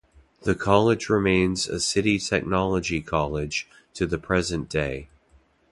The 0.41 0.55
college 0.55 1.09
remains 1.09 1.67
a 1.67 1.79
City 1.79 2.17
Technology 2.17 3.01
College 3.01 3.67
to 3.93 4.07
the 4.07 4.17
present 4.17 4.67
day. 4.67 5.09